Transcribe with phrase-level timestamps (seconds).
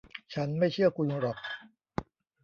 [0.33, 1.39] ฉันไม่เชื่อคุณหรอก